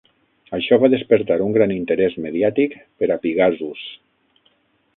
Això 0.57 0.77
va 0.83 0.89
despertar 0.93 1.37
un 1.49 1.53
gran 1.57 1.73
interès 1.75 2.17
mediàtic 2.25 2.73
per 3.03 3.13
a 3.17 3.19
Pigasus. 3.27 3.87